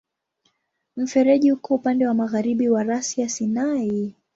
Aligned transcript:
Mfereji 0.97 1.51
uko 1.53 1.75
upande 1.75 2.07
wa 2.07 2.13
magharibi 2.13 2.69
wa 2.69 2.83
rasi 2.83 3.21
ya 3.21 3.29
Sinai. 3.29 4.15